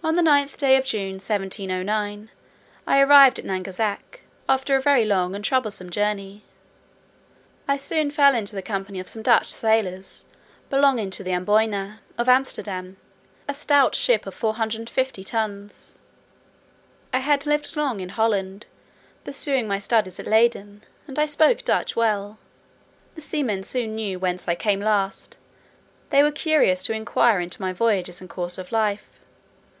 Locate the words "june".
0.84-1.14